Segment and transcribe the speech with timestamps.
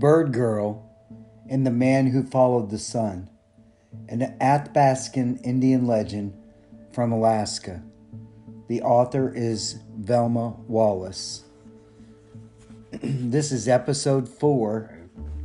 [0.00, 0.90] Bird Girl
[1.46, 3.28] and the Man Who Followed the Sun,
[4.08, 6.32] an Athabascan Indian legend
[6.90, 7.82] from Alaska.
[8.68, 11.44] The author is Velma Wallis.
[13.02, 14.90] this is episode 4,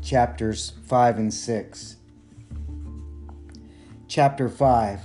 [0.02, 1.98] chapters 5 and 6.
[4.08, 5.02] Chapter 5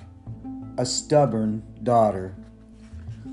[0.79, 2.37] A Stubborn Daughter.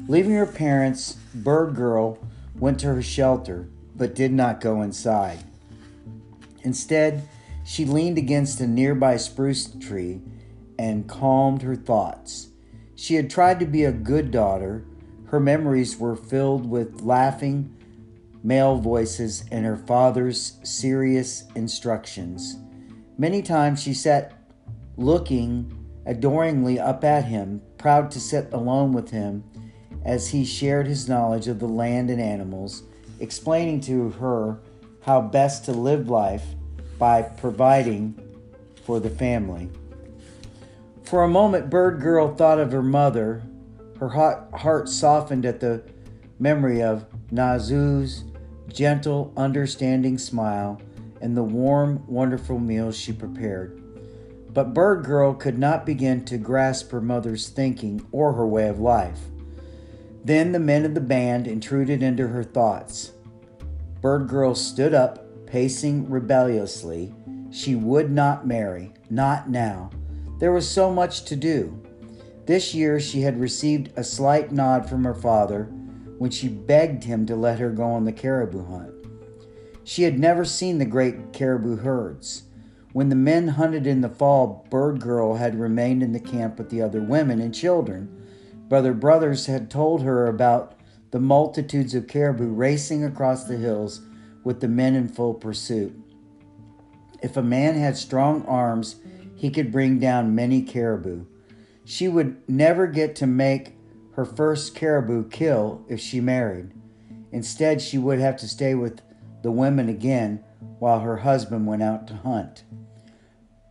[0.07, 2.17] Leaving her parents, Bird Girl
[2.55, 5.43] went to her shelter but did not go inside.
[6.67, 7.25] Instead,
[7.63, 10.19] she leaned against a nearby spruce tree
[10.77, 12.49] and calmed her thoughts.
[12.93, 14.83] She had tried to be a good daughter.
[15.27, 17.73] Her memories were filled with laughing
[18.43, 22.57] male voices and her father's serious instructions.
[23.17, 24.33] Many times she sat
[24.97, 29.45] looking adoringly up at him, proud to sit alone with him
[30.03, 32.83] as he shared his knowledge of the land and animals,
[33.21, 34.59] explaining to her
[35.03, 36.43] how best to live life
[36.97, 38.19] by providing
[38.85, 39.69] for the family.
[41.03, 43.43] For a moment, Bird Girl thought of her mother.
[43.99, 45.83] Her hot heart softened at the
[46.39, 48.23] memory of Nazu's
[48.67, 50.81] gentle, understanding smile
[51.21, 53.81] and the warm, wonderful meals she prepared.
[54.53, 58.79] But Bird Girl could not begin to grasp her mother's thinking or her way of
[58.79, 59.19] life.
[60.23, 63.11] Then the men of the band intruded into her thoughts.
[64.01, 67.13] Bird Girl stood up, pacing rebelliously.
[67.49, 69.89] She would not marry, not now.
[70.39, 71.81] There was so much to do.
[72.45, 75.65] This year she had received a slight nod from her father
[76.17, 78.93] when she begged him to let her go on the caribou hunt.
[79.83, 82.43] She had never seen the great caribou herds.
[82.93, 86.69] When the men hunted in the fall, Bird Girl had remained in the camp with
[86.69, 88.09] the other women and children.
[88.67, 90.73] Brother Brothers had told her about
[91.11, 94.01] the multitudes of caribou racing across the hills
[94.47, 95.93] with the men in full pursuit.
[97.21, 98.95] If a man had strong arms,
[99.35, 101.25] he could bring down many caribou.
[101.83, 103.75] She would never get to make
[104.13, 106.71] her first caribou kill if she married.
[107.33, 109.01] Instead, she would have to stay with
[109.41, 110.41] the women again
[110.79, 112.63] while her husband went out to hunt.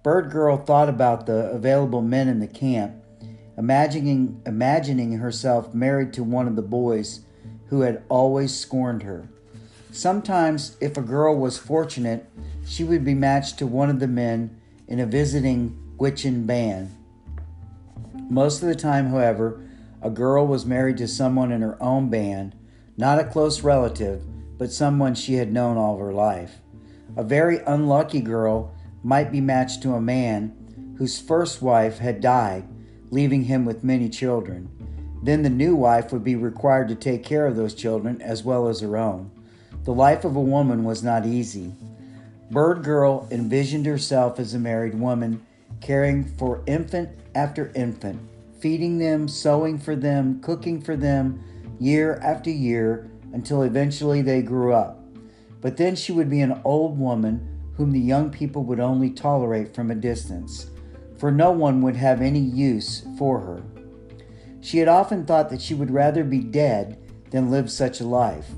[0.02, 3.02] Bird Girl thought about the available men in the camp,
[3.56, 7.22] imagining, imagining herself married to one of the boys
[7.68, 9.30] who had always scorned her.
[9.96, 12.28] Sometimes, if a girl was fortunate,
[12.66, 16.94] she would be matched to one of the men in a visiting Gwich'in band.
[18.28, 19.58] Most of the time, however,
[20.02, 22.54] a girl was married to someone in her own band,
[22.98, 24.22] not a close relative,
[24.58, 26.56] but someone she had known all her life.
[27.16, 32.68] A very unlucky girl might be matched to a man whose first wife had died,
[33.10, 34.68] leaving him with many children.
[35.22, 38.68] Then the new wife would be required to take care of those children as well
[38.68, 39.30] as her own.
[39.86, 41.72] The life of a woman was not easy.
[42.50, 45.46] Bird Girl envisioned herself as a married woman,
[45.80, 48.20] caring for infant after infant,
[48.58, 51.40] feeding them, sewing for them, cooking for them,
[51.78, 55.00] year after year, until eventually they grew up.
[55.60, 59.72] But then she would be an old woman whom the young people would only tolerate
[59.72, 60.68] from a distance,
[61.16, 63.62] for no one would have any use for her.
[64.60, 66.98] She had often thought that she would rather be dead
[67.30, 68.50] than live such a life.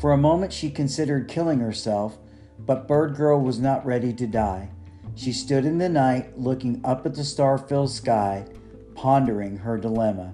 [0.00, 2.16] For a moment she considered killing herself,
[2.58, 4.70] but Bird Girl was not ready to die.
[5.14, 8.46] She stood in the night, looking up at the star filled sky,
[8.94, 10.32] pondering her dilemma.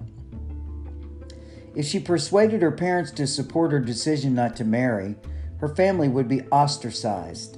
[1.75, 5.15] If she persuaded her parents to support her decision not to marry,
[5.57, 7.57] her family would be ostracized.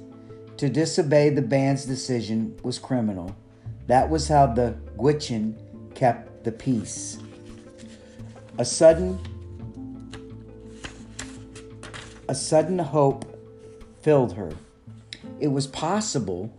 [0.56, 3.36] To disobey the band's decision was criminal.
[3.86, 5.54] That was how the Gwich'in
[5.94, 7.18] kept the peace.
[8.58, 9.20] A sudden
[12.30, 13.24] a sudden hope
[14.02, 14.52] filled her.
[15.40, 16.52] It was possible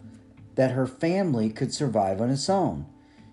[0.56, 2.88] that her family could survive on its own.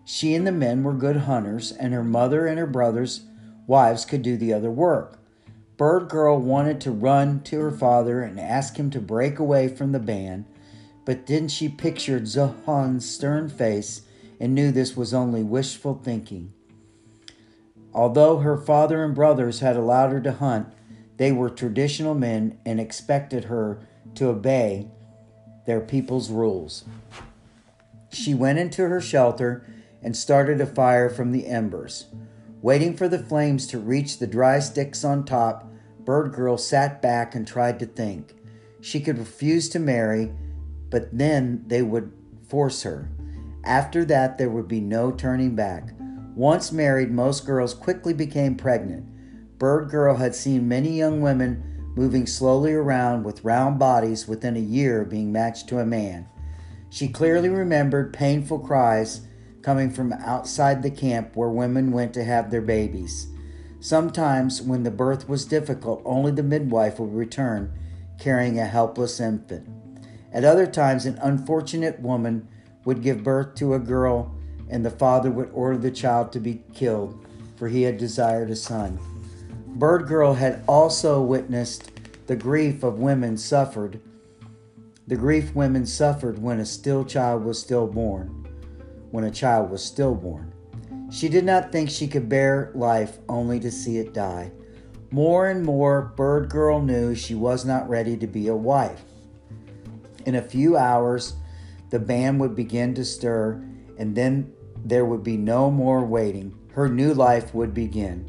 [0.05, 3.23] She and the men were good hunters, and her mother and her brothers'
[3.67, 5.19] wives could do the other work.
[5.77, 9.91] Bird Girl wanted to run to her father and ask him to break away from
[9.91, 10.45] the band,
[11.05, 14.03] but then she pictured Zohan's stern face
[14.39, 16.53] and knew this was only wishful thinking.
[17.93, 20.73] Although her father and brothers had allowed her to hunt,
[21.19, 24.89] they were traditional men and expected her to obey
[25.67, 26.85] their people's rules.
[28.11, 29.67] She went into her shelter
[30.03, 32.07] and started a fire from the embers.
[32.63, 35.71] Waiting for the flames to reach the dry sticks on top,
[36.01, 38.35] Bird Girl sat back and tried to think.
[38.81, 40.33] She could refuse to marry,
[40.89, 42.13] but then they would
[42.49, 43.11] force her.
[43.65, 45.91] After that, there would be no turning back.
[46.35, 49.07] Once married, most girls quickly became pregnant.
[49.59, 54.61] Bird Girl had seen many young women moving slowly around with round bodies within a
[54.61, 56.29] year of being matched to a man.
[56.91, 59.23] She clearly remembered painful cries
[59.63, 63.27] coming from outside the camp where women went to have their babies.
[63.81, 67.73] Sometimes, when the birth was difficult, only the midwife would return
[68.19, 69.69] carrying a helpless infant.
[70.33, 72.49] At other times, an unfortunate woman
[72.85, 74.35] would give birth to a girl,
[74.69, 77.25] and the father would order the child to be killed,
[77.57, 78.99] for he had desired a son.
[79.79, 81.93] Bird Girl had also witnessed
[82.27, 84.01] the grief of women suffered,
[85.07, 88.45] the grief women suffered when a still child was stillborn,
[89.13, 90.53] when a child was stillborn.
[91.13, 94.51] She did not think she could bear life only to see it die.
[95.13, 99.05] More and more, Bird Girl knew she was not ready to be a wife.
[100.27, 101.37] In a few hours,
[101.91, 103.63] the band would begin to stir,
[103.97, 104.53] and then
[104.85, 106.59] there would be no more waiting.
[106.73, 108.29] Her new life would begin.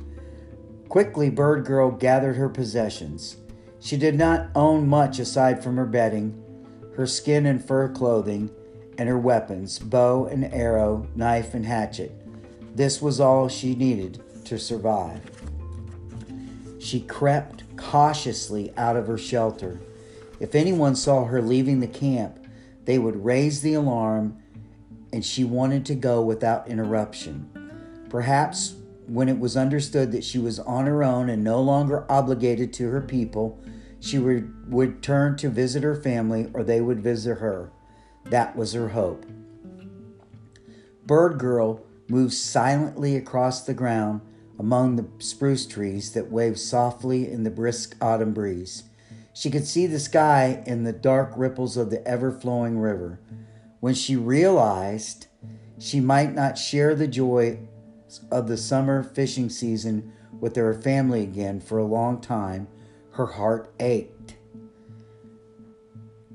[0.89, 3.37] Quickly, Bird Girl gathered her possessions.
[3.79, 6.43] She did not own much aside from her bedding,
[6.95, 8.49] her skin and fur clothing,
[8.97, 12.11] and her weapons bow and arrow, knife and hatchet.
[12.75, 15.21] This was all she needed to survive.
[16.79, 19.79] She crept cautiously out of her shelter.
[20.39, 22.39] If anyone saw her leaving the camp,
[22.85, 24.39] they would raise the alarm,
[25.13, 27.47] and she wanted to go without interruption.
[28.09, 28.73] Perhaps
[29.09, 32.89] when it was understood that she was on her own and no longer obligated to
[32.89, 33.59] her people,
[33.99, 37.71] she would, would turn to visit her family or they would visit her.
[38.25, 39.25] That was her hope.
[41.05, 44.21] Bird Girl moved silently across the ground
[44.59, 48.83] among the spruce trees that waved softly in the brisk autumn breeze.
[49.33, 53.19] She could see the sky and the dark ripples of the ever flowing river.
[53.79, 55.27] When she realized
[55.79, 57.59] she might not share the joy
[58.31, 62.67] of the summer fishing season with her family again for a long time,
[63.11, 64.35] her heart ached.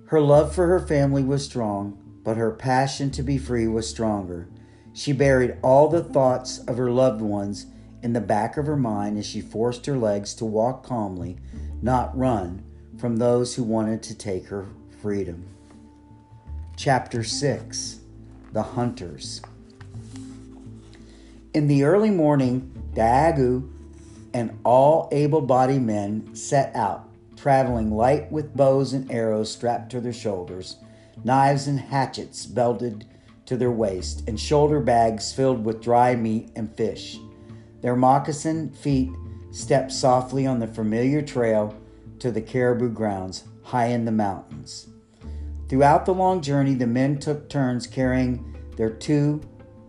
[0.07, 4.49] Her love for her family was strong, but her passion to be free was stronger.
[4.93, 7.67] She buried all the thoughts of her loved ones
[8.03, 11.39] in the back of her mind as she forced her legs to walk calmly,
[11.83, 12.63] not run,
[12.99, 14.67] from those who wanted to take her
[15.01, 15.47] freedom.
[16.77, 18.01] Chapter 6
[18.53, 19.41] The Hunters
[21.55, 23.71] In the early morning, Daagoo
[24.33, 30.01] and all able bodied men set out, traveling light with bows and arrows strapped to
[30.01, 30.79] their shoulders,
[31.23, 33.05] knives and hatchets belted
[33.47, 37.21] to their waist, and shoulder bags filled with dry meat and fish.
[37.83, 39.13] Their moccasined feet
[39.53, 41.73] stepped softly on the familiar trail
[42.19, 44.89] to the caribou grounds high in the mountains.
[45.69, 49.41] Throughout the long journey, the men took turns carrying their two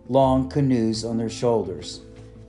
[0.07, 2.02] long canoes on their shoulders.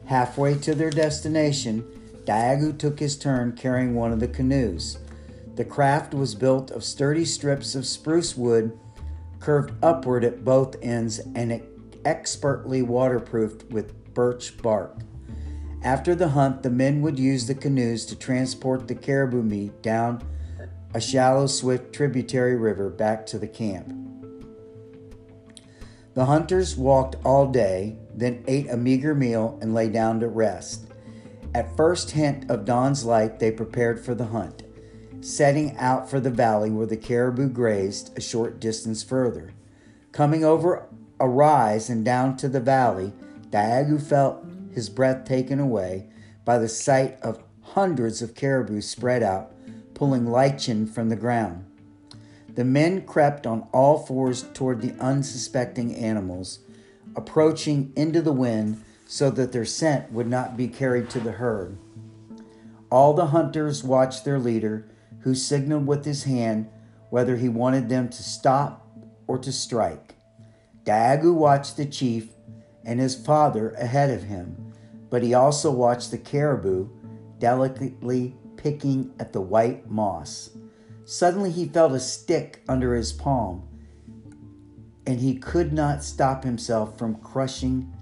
[0.07, 1.85] Halfway to their destination,
[2.25, 4.99] Daagoo took his turn carrying one of the canoes.
[5.55, 8.79] The craft was built of sturdy strips of spruce wood
[9.41, 11.63] curved upward at both ends and
[12.05, 14.99] expertly waterproofed with birch bark.
[15.83, 20.23] After the hunt, the men would use the canoes to transport the caribou meat down
[20.95, 23.93] a shallow, swift tributary river back to the camp.
[26.17, 30.87] The hunters walked all day, then ate a meager meal and lay down to rest.
[31.55, 34.63] At first hint of dawn's light, they prepared for the hunt,
[35.21, 39.53] setting out for the valley where the caribou grazed a short distance further.
[40.13, 40.89] Coming over
[41.21, 43.13] a rise and down to the valley,
[43.51, 44.43] Daagoo felt
[44.73, 46.09] his breath taken away
[46.47, 49.53] by the sight of hundreds of caribou spread out,
[49.93, 51.67] pulling lichen from the ground.
[52.57, 56.59] The men crept on all fours toward the unsuspecting animals,
[57.15, 61.79] approaching into the wind so that their scent would not be carried to the herd.
[62.91, 64.89] All the hunters watched their leader,
[65.21, 66.69] who signaled with his hand
[67.11, 68.87] whether he wanted them to stop
[69.29, 70.17] or to strike.
[70.85, 72.31] Daagoo watched the chief
[72.85, 74.67] and his father ahead of him
[75.11, 76.89] but he also watched the caribou
[77.39, 80.51] delicately picking at the white moss.
[81.09, 83.63] Suddenly he felt a stick under his palm,
[85.07, 87.95] and he could not stop himself from crushing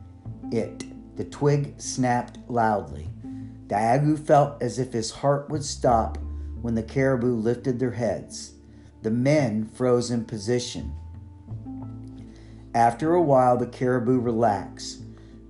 [0.50, 0.84] it.
[1.16, 3.11] The twig snapped loudly.
[3.66, 6.16] Daagoo felt as if his heart would stop
[6.62, 8.54] when the caribou lifted their heads.
[9.02, 10.94] The men froze in position.
[12.75, 15.02] After a while, the caribou relaxed.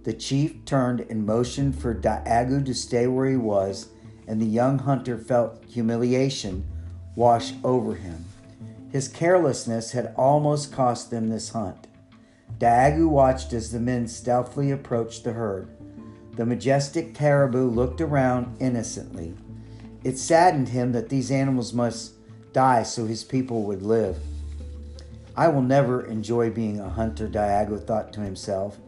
[0.03, 3.91] The chief turned and motioned for Daagoo to stay where he was,
[4.27, 6.67] and the young hunter felt humiliation
[7.17, 8.25] wash over him.
[8.91, 11.87] His carelessness had almost cost them this hunt.
[12.59, 15.69] Daagoo watched as the men stealthily approached the herd.
[16.37, 19.35] The majestic caribou looked around innocently.
[20.05, 22.13] It saddened him that these animals must
[22.53, 24.19] die so his people would live.
[25.37, 28.79] I will never enjoy being a hunter, Daagoo thought to himself,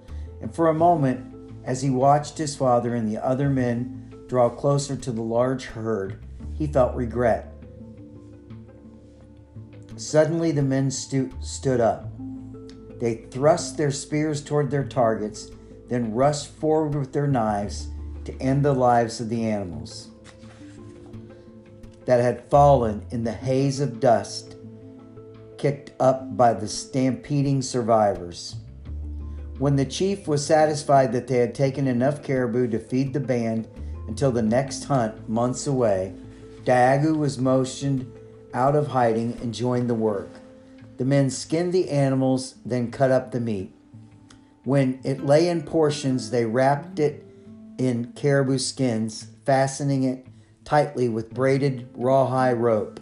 [0.41, 4.95] and for a moment, as he watched his father and the other men draw closer
[4.95, 7.53] to the large herd, he felt regret.
[9.97, 12.11] Suddenly, the men stu- stood up.
[13.01, 15.51] They thrust their spears toward their targets,
[15.89, 17.89] then rushed forward with their knives
[18.25, 20.09] to end the lives of the animals
[22.07, 24.57] that had fallen in the haze of dust
[25.59, 28.57] kicked up by the stampeding survivors.
[29.59, 33.69] When the chief was satisfied that they had taken enough caribou to feed the band
[34.07, 36.15] until the next hunt, months away,
[36.65, 38.13] Daagoo was motioned
[38.57, 40.31] out of hiding and joined the work.
[40.97, 43.73] The men skinned the animals, then cut up the meat.
[44.65, 47.23] When it lay in portions, they wrapped it
[47.79, 50.27] in caribou skins, fastening it
[50.65, 52.99] tightly with braided rawhide rope.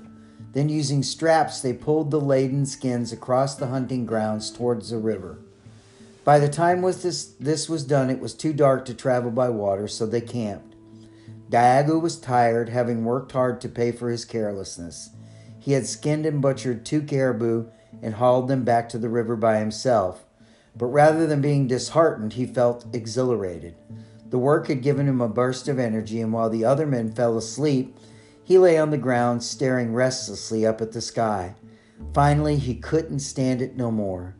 [0.52, 5.38] Then, using straps, they pulled the laden skins across the hunting grounds towards the river.
[6.24, 9.50] By the time was this, this was done, it was too dark to travel by
[9.50, 10.74] water, so they camped.
[11.50, 15.10] Daagoo was tired, having worked hard to pay for his carelessness.
[15.64, 17.68] He had skinned and butchered two caribou
[18.02, 20.26] and hauled them back to the river by himself.
[20.76, 23.74] But rather than being disheartened, he felt exhilarated.
[24.28, 27.38] The work had given him a burst of energy, and while the other men fell
[27.38, 27.96] asleep,
[28.44, 31.54] he lay on the ground staring restlessly up at the sky.
[32.12, 34.36] Finally, he couldn't stand it no more.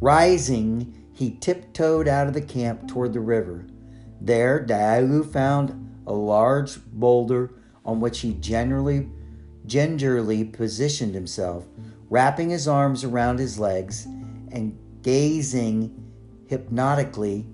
[0.00, 3.66] Rising, he tiptoed out of the camp toward the river.
[4.20, 7.50] There, Daagoo found a large boulder
[7.84, 9.08] on which he generally,
[9.66, 11.66] gingerly positioned himself,
[12.08, 14.06] wrapping his arms around his legs
[14.52, 16.12] and gazing
[16.46, 17.46] hypnotically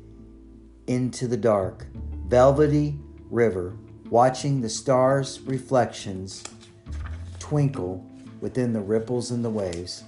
[0.86, 1.86] into the dark,
[2.26, 2.98] velvety
[3.30, 3.76] river
[4.10, 6.44] watching the stars' reflections
[7.38, 8.04] twinkle
[8.40, 10.04] within the ripples and the waves.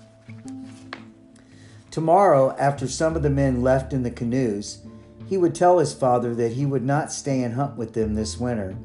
[1.90, 4.78] Tomorrow, after some of the men left in the canoes,
[5.26, 8.38] he would tell his father that he would not stay and hunt with them this
[8.38, 8.76] winter.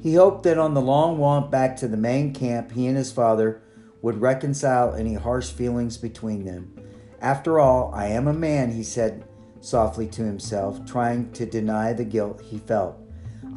[0.00, 3.10] He hoped that on the long walk back to the main camp, he and his
[3.10, 3.62] father
[4.00, 6.72] would reconcile any harsh feelings between them.
[7.20, 9.24] After all, I am a man, he said
[9.60, 12.96] softly to himself, trying to deny the guilt he felt.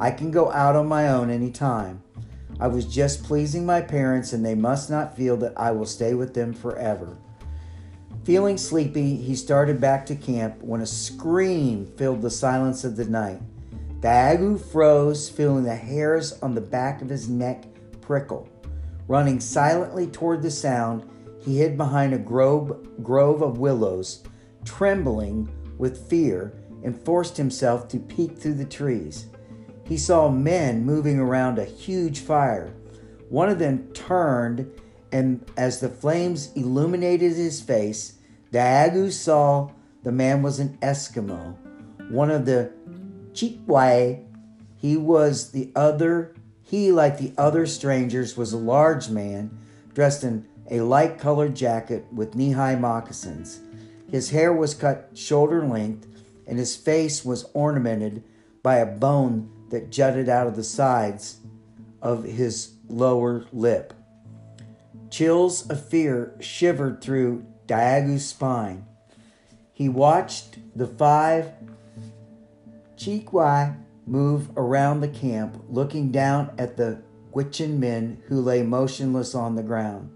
[0.00, 2.02] I can go out on my own any time.
[2.58, 6.14] I was just pleasing my parents, and they must not feel that I will stay
[6.14, 7.18] with them forever.
[8.24, 13.04] Feeling sleepy, he started back to camp when a scream filled the silence of the
[13.04, 13.40] night.
[14.02, 17.64] Daagoo froze, feeling the hairs on the back of his neck
[18.02, 18.46] prickle.
[19.08, 21.08] Running silently toward the sound,
[21.42, 24.22] he hid behind a grove, grove of willows,
[24.64, 26.52] trembling with fear,
[26.84, 29.26] and forced himself to peek through the trees
[29.84, 32.72] he saw men moving around a huge fire.
[33.28, 34.70] One of them turned,
[35.10, 38.14] and as the flames illuminated his face,
[38.52, 39.70] Daagoo saw
[40.02, 41.56] the man was an Eskimo,
[42.10, 42.72] one of the
[43.34, 44.24] Chiquia.
[44.76, 49.56] He was the other, he, like the other strangers, was a large man
[49.94, 53.60] dressed in a light colored jacket with knee high moccasins.
[54.10, 56.06] His hair was cut shoulder length,
[56.46, 58.24] and his face was ornamented
[58.62, 61.38] by a bone that jutted out of the sides
[62.00, 63.94] of his lower lip.
[65.10, 68.84] Chills of fear shivered through Daagoo's spine.
[69.72, 71.52] He watched the five
[73.02, 79.56] Chiquia move around the camp, looking down at the Gwich'in men who lay motionless on
[79.56, 80.10] the ground.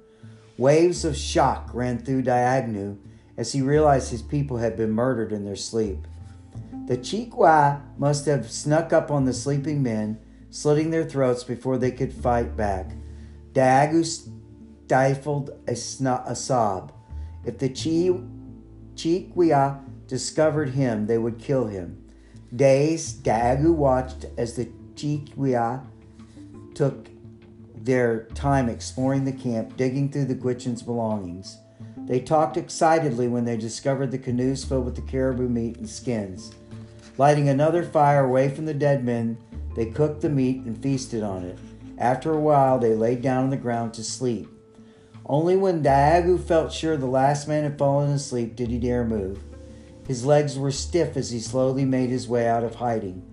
[0.57, 2.97] Waves of shock ran through Daagoo
[3.37, 6.07] as he realized his people had been murdered in their sleep.
[6.87, 10.19] The Chiquia must have snuck up on the sleeping men,
[10.51, 12.93] slitting their throats before they could fight back.
[13.53, 16.93] Daagoo stifled a, sn- a sob.
[17.45, 18.21] If the Chi-
[20.07, 22.06] discovered him, they would kill him.
[22.57, 25.85] Dazed, Daagoo watched as the Chiquia
[26.75, 27.09] took
[27.75, 31.59] their time exploring the camp, digging through the Gwich'in's belongings.
[32.07, 36.53] They talked excitedly when they discovered the canoes filled with the caribou meat and skins.
[37.19, 39.39] Lighting another fire away from the dead men,
[39.75, 41.59] they cooked the meat and feasted on it.
[41.99, 44.49] After a while, they lay down on the ground to sleep.
[45.25, 49.43] Only when Daagoo felt sure the last man had fallen asleep did he dare move.
[50.07, 53.25] His legs were stiff as he slowly made his way out of hiding.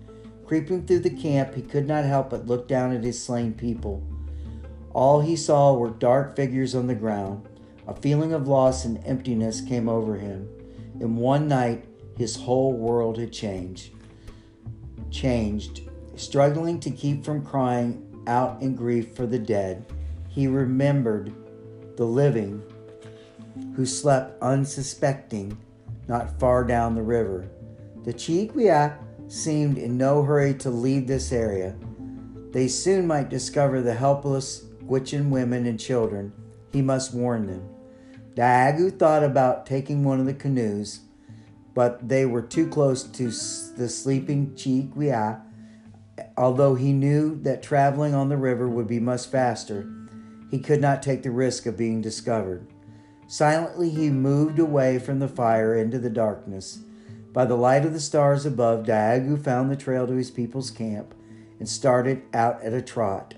[0.44, 4.02] Creeping through the camp, he could not help but look down at his slain people.
[4.92, 7.48] All he saw were dark figures on the ground.
[7.86, 10.48] A feeling of loss and emptiness came over him.
[11.00, 11.84] In one night,
[12.16, 13.90] his whole world had changed.
[15.10, 15.82] Changed.
[16.16, 19.84] Struggling to keep from crying out in grief for the dead,
[20.28, 21.32] he remembered
[21.96, 22.62] the living
[23.74, 25.58] who slept unsuspecting
[26.08, 27.48] not far down the river.
[28.04, 31.76] The Chiquia seemed in no hurry to leave this area.
[32.52, 36.32] They soon might discover the helpless Gwich'in women and children.
[36.72, 37.68] He must warn them.
[38.34, 41.00] Daagoo thought about taking one of the canoes,
[41.72, 45.40] but they were too close to the sleeping Chiquia.
[46.36, 49.88] Although he knew that traveling on the river would be much faster,
[50.50, 52.66] he could not take the risk of being discovered.
[53.26, 56.80] Silently he moved away from the fire into the darkness.
[57.32, 61.14] By the light of the stars above, Daagoo found the trail to his people's camp
[61.58, 63.34] and started out at a trot.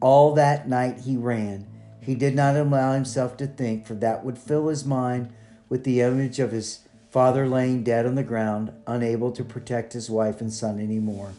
[0.00, 1.66] All that night he ran.
[2.00, 5.32] He did not allow himself to think, for that would fill his mind
[5.68, 6.80] with the image of his
[7.10, 11.32] father laying dead on the ground, unable to protect his wife and son any more.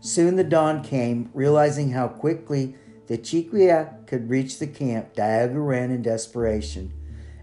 [0.00, 5.14] Soon the dawn came, realizing how quickly the Chiquia could reach the camp.
[5.14, 6.92] Daagoo ran in desperation.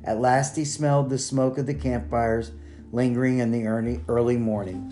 [0.04, 2.52] At last he smelled the smoke of the campfires
[2.92, 4.92] lingering in the early, early morning.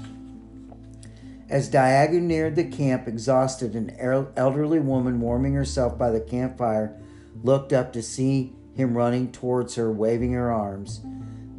[1.49, 3.91] As Daagoo neared the camp, exhausted, an
[4.37, 6.97] elderly woman warming herself by the campfire
[7.43, 11.01] looked up to see him running towards her, waving her arms.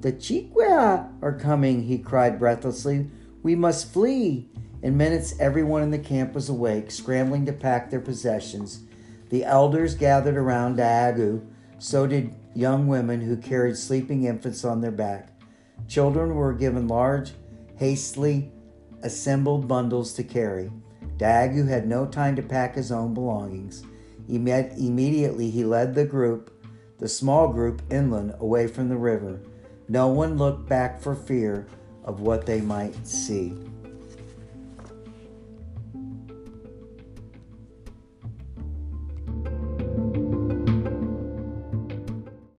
[0.01, 3.11] The Chiquia are coming, he cried breathlessly.
[3.43, 4.49] We must flee.
[4.83, 8.81] In minutes, everyone in the camp was awake, scrambling to pack their possessions.
[9.29, 11.47] The elders gathered around Daagoo.
[11.79, 15.29] So did young women who carried sleeping infants on their back.
[15.89, 17.33] Children were given large,
[17.77, 18.53] hastily
[19.03, 20.71] assembled bundles to carry.
[21.17, 23.85] Daagoo had no time to pack his own belongings.
[24.29, 26.65] Immediately he led the group,
[26.99, 29.41] the small group, inland away from the river.
[29.89, 31.67] No one looked back for fear
[32.05, 33.55] of what they might see.